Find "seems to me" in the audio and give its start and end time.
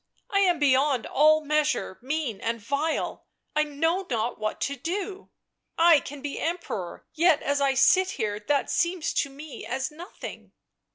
8.71-9.63